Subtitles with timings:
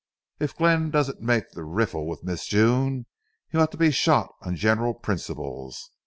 [0.39, 3.05] If Glenn don't make the riffle with Miss Jule,
[3.51, 5.91] he ought to be shot on general principles.